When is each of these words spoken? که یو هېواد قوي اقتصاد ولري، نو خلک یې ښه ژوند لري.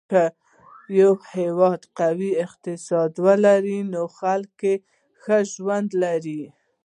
که 0.09 0.23
یو 0.99 1.13
هېواد 1.35 1.81
قوي 1.99 2.31
اقتصاد 2.45 3.11
ولري، 3.25 3.79
نو 3.93 4.01
خلک 4.17 4.53
یې 4.67 4.75
ښه 5.21 5.37
ژوند 5.53 5.89
لري. 6.03 6.41